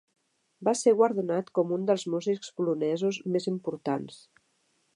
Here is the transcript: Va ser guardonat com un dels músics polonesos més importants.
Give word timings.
Va 0.67 0.71
ser 0.79 0.93
guardonat 1.01 1.51
com 1.59 1.73
un 1.77 1.85
dels 1.89 2.05
músics 2.13 2.49
polonesos 2.61 3.21
més 3.37 3.47
importants. 3.53 4.19